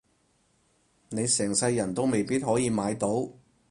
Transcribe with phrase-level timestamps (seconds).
[1.11, 3.29] 你成世人都未必可以買到